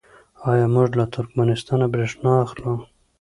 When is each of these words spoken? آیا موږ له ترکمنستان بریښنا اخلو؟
آیا 0.51 0.65
موږ 0.75 0.89
له 0.99 1.05
ترکمنستان 1.13 1.81
بریښنا 1.93 2.33
اخلو؟ 2.45 2.73